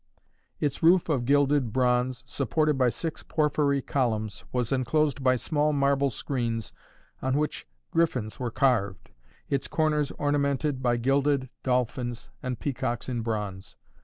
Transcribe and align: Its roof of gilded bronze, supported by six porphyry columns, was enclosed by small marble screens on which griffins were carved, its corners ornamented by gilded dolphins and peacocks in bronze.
Its 0.59 0.81
roof 0.81 1.09
of 1.09 1.25
gilded 1.25 1.71
bronze, 1.71 2.23
supported 2.25 2.75
by 2.75 2.89
six 2.89 3.21
porphyry 3.21 3.83
columns, 3.83 4.43
was 4.51 4.71
enclosed 4.71 5.23
by 5.23 5.35
small 5.35 5.73
marble 5.73 6.09
screens 6.09 6.73
on 7.21 7.37
which 7.37 7.67
griffins 7.91 8.39
were 8.39 8.49
carved, 8.49 9.11
its 9.47 9.67
corners 9.67 10.09
ornamented 10.17 10.81
by 10.81 10.97
gilded 10.97 11.49
dolphins 11.61 12.31
and 12.41 12.59
peacocks 12.59 13.07
in 13.07 13.21
bronze. 13.21 13.75